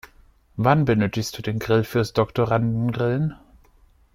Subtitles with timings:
[0.55, 3.35] Wann benötigst du den Grill fürs Doktorandengrillen?